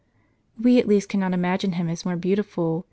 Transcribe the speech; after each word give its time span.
ft 0.57 0.63
We 0.63 0.79
at 0.79 0.87
least 0.87 1.09
cannot 1.09 1.31
imagine 1.31 1.73
him 1.73 1.87
as 1.87 2.05
more 2.05 2.15
beautiful. 2.17 2.79